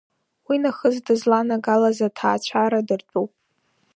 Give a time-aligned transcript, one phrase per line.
[0.47, 3.31] Уи нахыс дызланагалаз аҭаацәара дыртәуп.